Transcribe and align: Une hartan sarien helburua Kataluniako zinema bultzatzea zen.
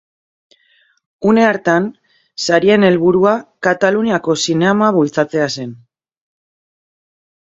Une 1.31 1.43
hartan 1.49 1.85
sarien 2.45 2.87
helburua 2.89 3.35
Kataluniako 3.69 4.39
zinema 4.47 4.89
bultzatzea 4.97 5.49
zen. 5.59 5.81